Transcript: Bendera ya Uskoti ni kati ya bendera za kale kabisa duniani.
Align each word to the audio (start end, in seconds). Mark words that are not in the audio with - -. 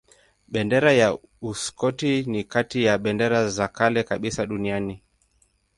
Bendera 0.47 0.91
ya 0.93 1.17
Uskoti 1.41 2.23
ni 2.23 2.43
kati 2.43 2.83
ya 2.83 2.97
bendera 2.97 3.49
za 3.49 3.67
kale 3.67 4.03
kabisa 4.03 4.45
duniani. 4.45 5.03